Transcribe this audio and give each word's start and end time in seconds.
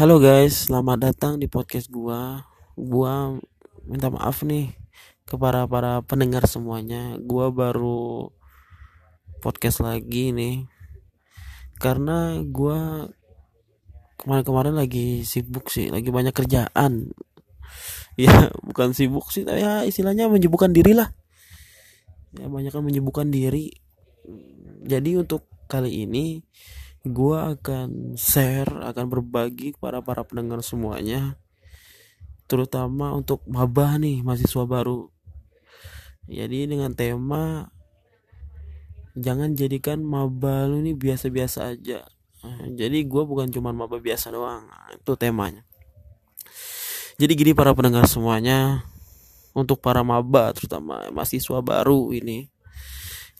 Halo 0.00 0.16
guys, 0.16 0.64
selamat 0.64 1.12
datang 1.12 1.36
di 1.36 1.44
podcast 1.44 1.92
gua. 1.92 2.48
Gua 2.72 3.36
minta 3.84 4.08
maaf 4.08 4.40
nih 4.48 4.72
kepada 5.28 5.68
para 5.68 6.00
pendengar 6.00 6.48
semuanya. 6.48 7.20
Gua 7.20 7.52
baru 7.52 8.32
podcast 9.44 9.84
lagi 9.84 10.32
nih. 10.32 10.64
Karena 11.76 12.40
gua 12.48 13.12
kemarin-kemarin 14.24 14.72
lagi 14.72 15.20
sibuk 15.28 15.68
sih, 15.68 15.92
lagi 15.92 16.08
banyak 16.08 16.32
kerjaan. 16.32 17.12
Ya, 18.16 18.48
bukan 18.64 18.96
sibuk 18.96 19.28
sih, 19.28 19.44
tapi 19.44 19.60
ya 19.60 19.84
istilahnya 19.84 20.32
menyibukkan 20.32 20.72
diri 20.72 20.96
lah. 20.96 21.12
Ya, 22.40 22.48
banyak 22.48 22.72
kan 22.72 22.80
menyibukkan 22.80 23.28
diri. 23.28 23.68
Jadi 24.80 25.20
untuk 25.20 25.44
kali 25.68 26.08
ini 26.08 26.40
gua 27.06 27.56
akan 27.56 28.18
share, 28.20 28.68
akan 28.68 29.06
berbagi 29.08 29.72
kepada 29.76 30.04
para 30.04 30.20
pendengar 30.24 30.60
semuanya, 30.60 31.40
terutama 32.44 33.16
untuk 33.16 33.40
maba 33.48 33.96
nih, 33.96 34.20
mahasiswa 34.20 34.64
baru. 34.68 35.08
Jadi 36.30 36.70
dengan 36.70 36.92
tema 36.94 37.72
jangan 39.18 39.56
jadikan 39.58 40.04
maba 40.04 40.68
lu 40.70 40.84
nih 40.84 40.94
biasa-biasa 40.94 41.74
aja. 41.74 42.06
Jadi 42.72 43.04
gua 43.04 43.28
bukan 43.28 43.52
cuma 43.52 43.72
maba 43.72 44.00
biasa 44.00 44.32
doang, 44.32 44.64
Nah, 44.64 44.92
itu 44.96 45.12
temanya. 45.16 45.64
Jadi 47.20 47.32
gini 47.36 47.52
para 47.52 47.76
pendengar 47.76 48.08
semuanya, 48.08 48.80
untuk 49.52 49.82
para 49.84 50.00
maba 50.00 50.56
terutama 50.56 51.04
mahasiswa 51.12 51.60
baru 51.60 52.16
ini, 52.16 52.48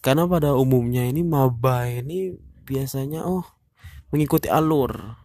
karena 0.05 0.29
pada 0.29 0.52
umumnya 0.52 1.07
ini 1.09 1.24
maba 1.24 1.88
ini 1.88 2.37
biasanya 2.67 3.25
oh 3.25 3.45
mengikuti 4.11 4.51
alur. 4.51 5.17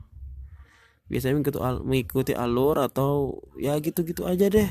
Biasanya 1.06 1.38
mengikuti, 1.38 1.60
al- 1.62 1.86
mengikuti 1.86 2.34
alur 2.34 2.82
atau 2.82 3.42
ya 3.62 3.78
gitu-gitu 3.78 4.26
aja 4.26 4.50
deh. 4.50 4.70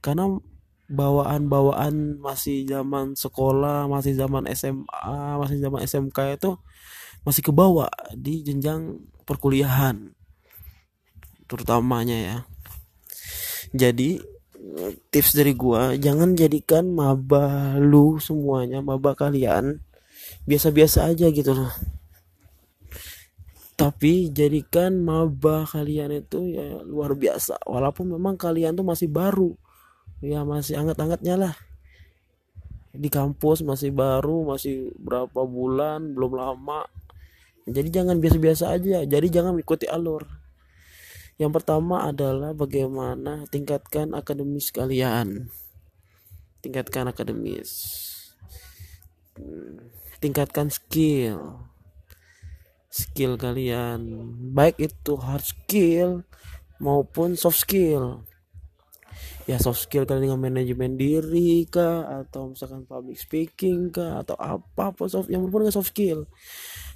Karena 0.00 0.28
bawaan-bawaan 0.84 2.20
masih 2.20 2.68
zaman 2.68 3.16
sekolah 3.16 3.88
masih 3.88 4.12
zaman 4.20 4.44
SMA 4.52 5.40
masih 5.40 5.56
zaman 5.64 5.80
SMK 5.80 6.18
itu 6.36 6.60
masih 7.24 7.40
kebawa 7.40 7.88
di 8.12 8.44
jenjang 8.44 9.00
perkuliahan. 9.24 10.12
Terutamanya 11.48 12.16
ya. 12.16 12.36
Jadi 13.72 14.20
tips 15.12 15.36
dari 15.36 15.52
gua 15.52 15.92
jangan 15.96 16.32
jadikan 16.32 16.88
maba 16.88 17.76
lu 17.80 18.16
semuanya 18.20 18.80
maba 18.84 19.16
kalian. 19.16 19.80
Biasa-biasa 20.44 21.08
aja 21.08 21.32
gitu 21.32 21.56
loh 21.56 21.72
tapi 23.74 24.30
jadikan 24.30 25.02
maba 25.02 25.66
kalian 25.66 26.22
itu 26.22 26.54
ya 26.54 26.86
luar 26.86 27.18
biasa. 27.18 27.58
Walaupun 27.66 28.14
memang 28.14 28.38
kalian 28.38 28.78
tuh 28.78 28.86
masih 28.86 29.10
baru. 29.10 29.58
Ya 30.22 30.46
masih 30.46 30.78
anget-angetnya 30.78 31.34
lah. 31.34 31.54
Di 32.94 33.10
kampus 33.10 33.66
masih 33.66 33.90
baru 33.90 34.46
masih 34.46 34.94
berapa 34.94 35.42
bulan 35.42 36.14
belum 36.14 36.38
lama. 36.38 36.86
Jadi 37.66 37.90
jangan 37.90 38.22
biasa-biasa 38.22 38.78
aja. 38.78 39.02
Jadi 39.02 39.26
jangan 39.26 39.58
ikuti 39.58 39.90
alur. 39.90 40.22
Yang 41.34 41.58
pertama 41.58 42.06
adalah 42.06 42.54
bagaimana 42.54 43.42
tingkatkan 43.50 44.14
akademis 44.14 44.70
kalian. 44.70 45.50
Tingkatkan 46.62 47.10
akademis. 47.10 47.70
Hmm, 49.34 49.90
tingkatkan 50.22 50.70
skill 50.70 51.73
skill 52.94 53.34
kalian. 53.34 54.06
Baik 54.54 54.78
itu 54.78 55.18
hard 55.18 55.42
skill 55.42 56.22
maupun 56.78 57.34
soft 57.34 57.58
skill. 57.58 58.22
Ya 59.44 59.58
soft 59.58 59.82
skill 59.82 60.06
kalian 60.06 60.30
dengan 60.30 60.40
manajemen 60.40 60.94
diri 60.94 61.66
kah? 61.66 62.22
Atau 62.22 62.54
misalkan 62.54 62.86
public 62.86 63.18
speaking 63.18 63.90
kah? 63.90 64.22
Atau 64.22 64.38
apa 64.38 64.94
apa 64.94 65.02
soft 65.10 65.26
yang 65.26 65.42
berhubungan 65.42 65.74
soft 65.74 65.90
skill. 65.90 66.30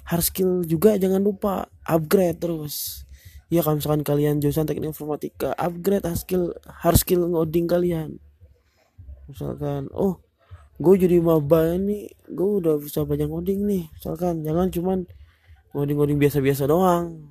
Hard 0.07 0.23
skill 0.23 0.63
juga 0.63 0.95
jangan 0.95 1.19
lupa 1.19 1.67
upgrade 1.83 2.39
terus. 2.39 3.03
Ya 3.51 3.59
kalau 3.59 3.81
misalkan 3.81 4.07
kalian 4.07 4.39
jurusan 4.39 4.69
teknik 4.69 4.95
informatika 4.95 5.51
upgrade 5.59 6.05
hard 6.07 6.21
skill 6.21 6.55
hard 6.65 6.97
skill 6.97 7.27
ngoding 7.27 7.67
kalian. 7.67 8.23
Misalkan 9.27 9.91
oh 9.91 10.23
gue 10.79 10.95
jadi 10.95 11.19
maba 11.19 11.75
ini 11.75 12.07
gue 12.31 12.49
udah 12.63 12.79
bisa 12.79 13.03
banyak 13.03 13.27
ngoding 13.27 13.67
nih. 13.67 13.83
Misalkan 13.93 14.41
jangan 14.47 14.71
cuman 14.71 14.99
ngoding-ngoding 15.73 16.17
biasa-biasa 16.17 16.65
doang. 16.65 17.29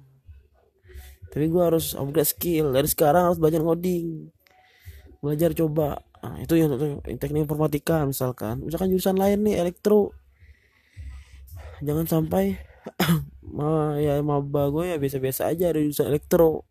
Tapi 1.29 1.45
gue 1.51 1.63
harus 1.63 1.93
upgrade 1.95 2.29
skill. 2.29 2.73
Dari 2.73 2.89
sekarang 2.89 3.31
harus 3.31 3.39
belajar 3.39 3.61
ngoding. 3.61 4.33
Belajar 5.21 5.53
coba. 5.53 6.01
Nah, 6.19 6.43
itu 6.43 6.59
yang 6.59 6.75
teknik 7.05 7.47
informatika 7.47 8.03
misalkan. 8.09 8.65
Misalkan 8.65 8.91
jurusan 8.91 9.19
lain 9.19 9.45
nih 9.45 9.61
elektro. 9.61 10.15
Jangan 11.85 12.07
sampai 12.11 12.59
ma 13.57 13.95
ya 14.03 14.19
maba 14.25 14.67
gue 14.73 14.95
ya 14.95 14.97
biasa-biasa 14.99 15.53
aja 15.53 15.71
dari 15.71 15.91
jurusan 15.91 16.11
elektro. 16.11 16.67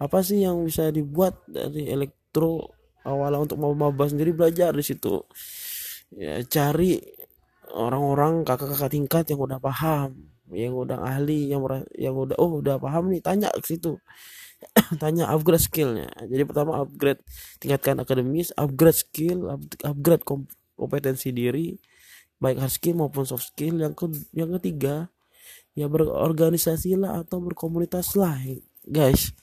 Apa 0.00 0.20
sih 0.24 0.44
yang 0.44 0.64
bisa 0.64 0.88
dibuat 0.88 1.44
dari 1.48 1.88
elektro 1.88 2.72
awalnya 3.04 3.44
untuk 3.44 3.58
maba 3.60 4.04
sendiri 4.08 4.32
belajar 4.32 4.72
di 4.72 4.84
situ? 4.84 5.20
Ya 6.14 6.40
cari 6.46 7.02
orang-orang 7.74 8.46
kakak-kakak 8.46 8.92
tingkat 8.94 9.24
yang 9.34 9.42
udah 9.42 9.58
paham 9.58 10.33
yang 10.52 10.76
udah 10.76 11.00
ahli 11.00 11.48
yang 11.48 11.64
yang 11.96 12.12
udah 12.12 12.36
oh 12.36 12.60
udah 12.60 12.76
paham 12.76 13.08
nih 13.12 13.24
tanya 13.24 13.48
ke 13.54 13.64
situ. 13.64 13.96
Tanya 15.02 15.28
upgrade 15.28 15.60
skillnya. 15.60 16.08
Jadi 16.24 16.42
pertama 16.48 16.80
upgrade 16.80 17.20
tingkatkan 17.60 18.00
akademis 18.00 18.48
upgrade 18.56 18.96
skill 18.96 19.52
up- 19.52 19.80
upgrade 19.84 20.24
kom- 20.24 20.48
kompetensi 20.72 21.30
diri 21.36 21.76
baik 22.40 22.60
hard 22.60 22.72
skill 22.72 22.96
maupun 22.96 23.28
soft 23.28 23.52
skill. 23.52 23.76
Yang 23.76 23.92
ke 23.96 24.06
yang 24.32 24.50
ketiga 24.60 25.12
ya 25.76 25.90
berorganisasi 25.90 26.96
lah 26.96 27.24
atau 27.24 27.44
berkomunitas 27.44 28.16
lah 28.16 28.40
guys. 28.88 29.36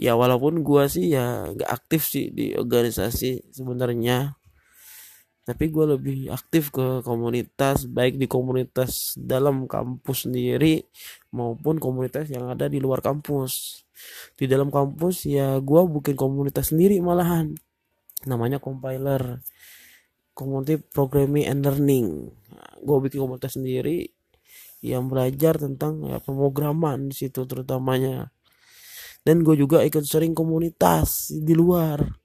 Ya 0.00 0.16
walaupun 0.16 0.64
gua 0.64 0.88
sih 0.88 1.12
ya 1.12 1.52
nggak 1.52 1.70
aktif 1.70 2.08
sih 2.08 2.32
di 2.32 2.56
organisasi 2.56 3.52
sebenarnya 3.52 4.39
tapi 5.40 5.72
gue 5.72 5.96
lebih 5.96 6.18
aktif 6.28 6.68
ke 6.68 7.00
komunitas 7.00 7.88
baik 7.88 8.20
di 8.20 8.28
komunitas 8.28 9.16
dalam 9.16 9.64
kampus 9.64 10.28
sendiri 10.28 10.84
maupun 11.32 11.80
komunitas 11.80 12.28
yang 12.28 12.52
ada 12.52 12.68
di 12.68 12.76
luar 12.76 13.00
kampus. 13.00 13.82
Di 14.36 14.44
dalam 14.44 14.68
kampus 14.68 15.24
ya 15.24 15.56
gue 15.58 15.80
bikin 15.88 16.16
komunitas 16.16 16.70
sendiri 16.70 17.00
malahan. 17.00 17.56
Namanya 18.28 18.60
compiler 18.60 19.40
community 20.36 20.76
programming 20.76 21.48
and 21.48 21.64
learning. 21.64 22.06
Gue 22.84 23.00
bikin 23.08 23.24
komunitas 23.24 23.56
sendiri 23.56 24.12
yang 24.84 25.08
belajar 25.08 25.56
tentang 25.56 26.04
ya, 26.04 26.20
pemrograman 26.20 27.08
di 27.12 27.16
situ 27.16 27.48
terutamanya. 27.48 28.28
Dan 29.24 29.40
gue 29.44 29.56
juga 29.56 29.84
ikut 29.84 30.04
sering 30.04 30.36
komunitas 30.36 31.32
di 31.32 31.52
luar 31.52 32.19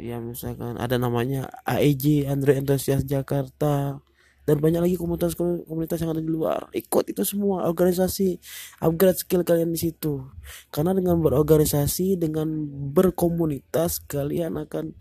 ya 0.00 0.16
misalkan 0.18 0.80
ada 0.80 0.96
namanya 0.96 1.52
AEJ 1.68 2.24
Android 2.32 2.64
Enthusiast 2.64 3.04
Jakarta 3.04 4.00
dan 4.48 4.56
banyak 4.58 4.82
lagi 4.82 4.96
komunitas 4.98 5.36
komunitas 5.38 6.00
yang 6.02 6.16
ada 6.16 6.18
di 6.18 6.26
luar. 6.26 6.72
Ikut 6.74 7.12
itu 7.12 7.22
semua 7.22 7.68
organisasi 7.68 8.40
upgrade 8.82 9.20
skill 9.20 9.46
kalian 9.46 9.70
di 9.70 9.78
situ. 9.78 10.26
Karena 10.74 10.96
dengan 10.96 11.20
berorganisasi 11.20 12.18
dengan 12.18 12.48
berkomunitas 12.90 14.02
kalian 14.10 14.58
akan 14.58 14.96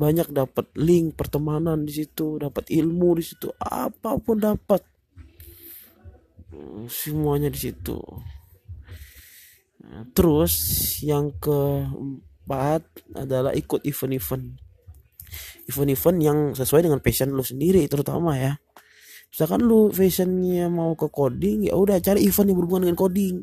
banyak 0.00 0.32
dapat 0.32 0.70
link 0.80 1.16
pertemanan 1.16 1.88
di 1.88 2.04
situ 2.04 2.36
dapat 2.36 2.68
ilmu 2.68 3.16
di 3.20 3.24
situ 3.26 3.52
apa 3.58 4.16
pun 4.16 4.40
dapat. 4.40 4.80
Semuanya 6.88 7.52
di 7.52 7.58
situ. 7.58 8.00
Terus 10.16 10.54
yang 11.04 11.36
keempat 12.46 12.86
adalah 13.18 13.50
ikut 13.50 13.82
event-event. 13.82 14.54
Event-event 15.66 16.18
yang 16.22 16.38
sesuai 16.54 16.86
dengan 16.86 17.02
passion 17.02 17.34
lu 17.34 17.42
sendiri 17.42 17.82
terutama 17.90 18.38
ya. 18.38 18.54
Misalkan 19.34 19.66
lu 19.66 19.90
fashionnya 19.90 20.70
mau 20.70 20.94
ke 20.94 21.10
coding 21.10 21.66
ya 21.66 21.74
udah 21.74 21.98
cari 21.98 22.22
event 22.22 22.46
yang 22.46 22.56
berhubungan 22.62 22.82
dengan 22.86 22.98
coding. 23.02 23.36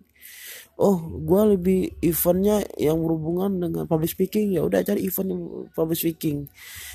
Oh 0.80 0.98
gua 1.20 1.52
lebih 1.52 2.00
eventnya 2.00 2.64
yang 2.80 2.98
berhubungan 3.04 3.60
dengan 3.60 3.84
public 3.86 4.16
speaking 4.16 4.56
ya 4.56 4.64
udah 4.64 4.80
cari 4.88 5.04
event 5.04 5.28
yang 5.36 5.44
public 5.76 6.00
speaking. 6.00 6.48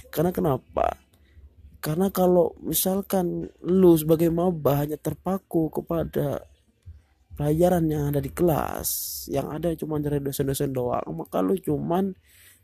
Karena 0.09 0.33
kenapa? 0.33 0.97
Karena 1.79 2.09
kalau 2.09 2.57
misalkan 2.65 3.53
lu 3.63 3.93
sebagai 4.01 4.33
maba 4.33 4.83
hanya 4.83 4.97
terpaku 4.97 5.71
kepada 5.71 6.43
pelajaran 7.38 7.87
yang 7.87 8.11
ada 8.11 8.19
di 8.19 8.35
kelas 8.35 8.88
yang 9.31 9.46
ada 9.55 9.70
cuma 9.79 10.02
dari 10.02 10.19
dosen-dosen 10.19 10.75
doang 10.75 11.06
maka 11.14 11.38
lu 11.38 11.55
cuman 11.55 12.11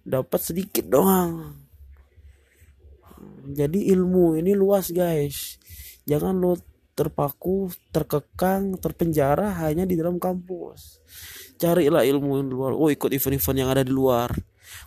dapat 0.05 0.41
sedikit 0.53 0.85
doang. 0.87 1.57
Jadi 3.45 3.89
ilmu 3.93 4.37
ini 4.37 4.53
luas 4.53 4.93
guys. 4.93 5.57
Jangan 6.05 6.37
lu 6.37 6.53
terpaku 6.95 7.73
terkekang 7.91 8.77
terpenjara 8.79 9.57
hanya 9.65 9.89
di 9.89 9.97
dalam 9.97 10.21
kampus. 10.21 11.01
Carilah 11.57 12.05
ilmu 12.05 12.45
di 12.45 12.53
luar. 12.53 12.73
Oh 12.77 12.93
ikut 12.93 13.11
event-event 13.11 13.59
yang 13.59 13.71
ada 13.73 13.83
di 13.83 13.93
luar. 13.93 14.29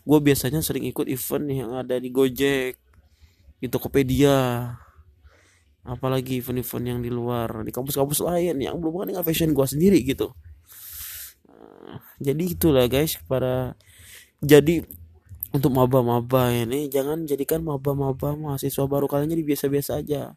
Gue 0.05 0.19
biasanya 0.21 0.61
sering 0.61 0.85
ikut 0.85 1.09
event 1.09 1.45
yang 1.49 1.71
ada 1.73 1.97
di 1.97 2.13
Gojek 2.13 2.77
di 3.57 3.67
Tokopedia 3.67 4.69
apalagi 5.87 6.43
event-event 6.43 6.85
yang 6.85 6.99
di 6.99 7.07
luar 7.07 7.63
di 7.63 7.71
kampus-kampus 7.71 8.19
lain 8.27 8.59
yang 8.59 8.75
belum 8.75 9.07
dengan 9.07 9.23
fashion 9.23 9.55
gue 9.55 9.63
sendiri 9.63 10.03
gitu. 10.03 10.35
Jadi 12.19 12.43
itulah 12.53 12.91
guys 12.91 13.15
para 13.23 13.79
jadi 14.43 14.83
untuk 15.55 15.71
maba-maba 15.71 16.51
ini 16.51 16.91
jangan 16.91 17.23
jadikan 17.23 17.63
maba-maba 17.63 18.35
mahasiswa 18.35 18.83
baru 18.83 19.07
kalian 19.07 19.31
jadi 19.31 19.43
biasa-biasa 19.47 20.03
aja. 20.03 20.35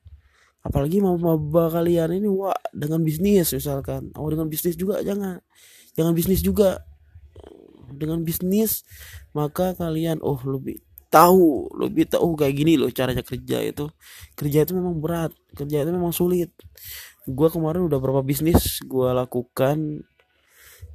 Apalagi 0.63 1.03
maba 1.03 1.67
kalian 1.73 2.15
ini 2.15 2.31
wah 2.31 2.55
dengan 2.71 3.03
bisnis 3.03 3.51
misalkan. 3.51 4.15
Oh 4.15 4.31
dengan 4.31 4.47
bisnis 4.47 4.79
juga 4.79 5.03
jangan. 5.03 5.43
Jangan 5.99 6.15
bisnis 6.15 6.41
juga. 6.47 6.87
Dengan 7.91 8.23
bisnis 8.23 8.87
maka 9.35 9.75
kalian 9.75 10.23
oh 10.23 10.39
lebih 10.47 10.79
tahu 11.11 11.67
lebih 11.75 12.07
tahu 12.07 12.39
kayak 12.39 12.55
gini 12.55 12.79
loh 12.79 12.89
caranya 12.95 13.27
kerja 13.27 13.61
itu. 13.61 13.91
Kerja 14.39 14.65
itu 14.65 14.73
memang 14.79 14.97
berat 15.03 15.35
kerja 15.59 15.83
itu 15.83 15.91
memang 15.91 16.15
sulit. 16.15 16.55
Gue 17.27 17.51
kemarin 17.51 17.85
udah 17.85 17.99
berapa 17.99 18.23
bisnis 18.23 18.79
gue 18.87 19.09
lakukan 19.11 20.07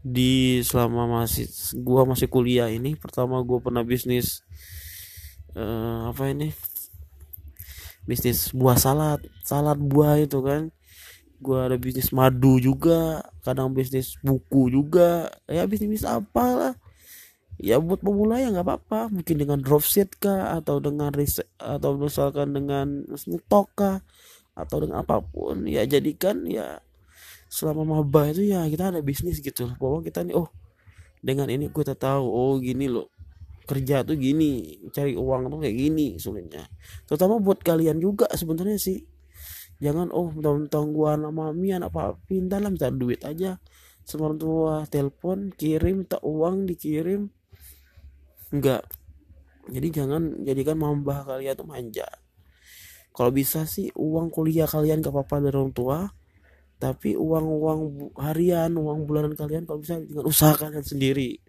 di 0.05 0.61
selama 0.61 1.25
masih 1.25 1.49
gua 1.81 2.05
masih 2.05 2.29
kuliah 2.29 2.69
ini. 2.69 2.93
Pertama 2.93 3.41
gua 3.41 3.57
pernah 3.57 3.81
bisnis 3.81 4.45
uh, 5.57 6.13
apa 6.13 6.29
ini? 6.29 6.53
Bisnis 8.05 8.53
buah 8.53 8.77
salad 8.77 9.25
salad 9.41 9.81
buah 9.81 10.21
itu 10.21 10.45
kan. 10.45 10.69
Gua 11.41 11.65
ada 11.65 11.77
bisnis 11.81 12.13
madu 12.13 12.61
juga 12.61 13.25
kadang 13.41 13.73
bisnis 13.73 14.13
buku 14.21 14.69
juga. 14.69 15.33
Ya 15.49 15.65
bisnis 15.65 16.05
apa 16.05 16.45
lah 16.53 16.73
ya 17.55 17.79
buat 17.79 18.03
pemula 18.03 18.39
ya 18.41 18.51
nggak 18.51 18.65
apa-apa. 18.65 19.11
Mungkin 19.11 19.35
dengan 19.39 19.59
dropship 19.59 20.19
kah 20.19 20.57
atau 20.59 20.79
dengan 20.83 21.11
riset 21.11 21.47
atau 21.59 21.95
misalkan 21.95 22.51
dengan 22.55 23.03
stok 23.15 23.67
kah 23.75 23.97
atau 24.55 24.77
dengan 24.83 25.03
apa 25.03 25.19
pun. 25.23 25.67
Ya 25.67 25.83
jadikan 25.87 26.43
ya 26.47 26.79
selama 27.51 28.01
maba 28.01 28.31
itu 28.31 28.51
ya 28.51 28.67
kita 28.67 28.91
ada 28.91 28.99
bisnis 28.99 29.39
gitu 29.39 29.67
loh. 29.71 29.75
Bahwa 29.79 29.99
kita 30.03 30.23
nih 30.27 30.35
oh 30.35 30.49
dengan 31.23 31.47
ini 31.51 31.71
gue 31.71 31.83
tahu. 31.83 32.25
Oh 32.25 32.59
gini 32.59 32.87
loh. 32.91 33.11
Kerja 33.65 34.05
tuh 34.05 34.13
gini 34.13 34.77
cari 34.93 35.17
uang 35.17 35.49
tuh 35.49 35.57
kayak 35.65 35.73
gini 35.73 36.21
sulitnya. 36.21 36.69
Terutama 37.09 37.41
buat 37.41 37.65
kalian 37.65 37.97
juga 37.97 38.29
sebenarnya 38.29 38.77
sih. 38.77 39.01
Jangan 39.81 40.07
oh 40.15 40.31
tentang 40.31 40.95
gua 40.95 41.19
anak 41.19 41.35
mami 41.35 41.75
anak 41.75 41.91
papi 41.91 42.39
pintar 42.39 42.63
lah 42.63 42.71
minta 42.71 42.87
duit 42.87 43.19
aja. 43.27 43.59
Orang 44.15 44.37
tua 44.37 44.85
telepon 44.85 45.49
kirim 45.57 46.05
minta 46.05 46.21
uang 46.21 46.69
dikirim 46.69 47.25
enggak 48.59 48.83
jadi 49.65 49.87
jangan 49.89 50.45
jadikan 50.45 50.77
mambah 50.77 51.25
kalian 51.25 51.57
tuh 51.57 51.65
manja. 51.65 52.05
Kalau 53.15 53.31
bisa 53.31 53.65
sih 53.65 53.89
uang 53.95 54.29
kuliah 54.29 54.67
kalian 54.69 55.01
gak 55.01 55.15
apa-apa 55.15 55.47
dari 55.49 55.55
orang 55.55 55.73
tua 55.73 55.99
tapi 56.75 57.15
uang-uang 57.15 58.11
harian 58.19 58.75
uang 58.75 59.07
bulanan 59.07 59.31
kalian 59.31 59.63
kalau 59.63 59.79
bisa 59.79 59.95
dengan 60.03 60.27
usaha 60.27 60.53
kalian 60.53 60.85
sendiri. 60.85 61.39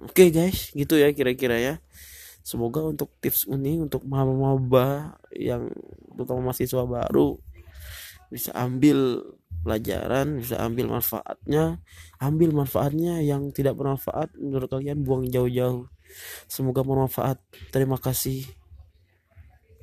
Oke 0.00 0.26
okay, 0.26 0.28
guys 0.32 0.72
gitu 0.72 0.96
ya 0.96 1.12
kira-kira 1.14 1.60
ya. 1.60 1.74
Semoga 2.40 2.82
untuk 2.82 3.12
tips 3.20 3.46
ini 3.46 3.78
untuk 3.78 4.02
maba-maba 4.08 5.20
yang 5.36 5.68
terutama 6.16 6.50
mahasiswa 6.50 6.82
baru 6.88 7.36
bisa 8.32 8.50
ambil 8.56 9.20
pelajaran 9.60 10.40
bisa 10.40 10.56
ambil 10.56 10.88
manfaatnya 10.88 11.84
ambil 12.16 12.50
manfaatnya 12.56 13.20
yang 13.20 13.52
tidak 13.52 13.76
bermanfaat 13.76 14.32
menurut 14.40 14.72
kalian 14.72 15.04
buang 15.04 15.28
jauh-jauh 15.28 15.84
semoga 16.50 16.84
bermanfaat. 16.84 17.38
Terima 17.72 17.96
kasih 17.96 18.59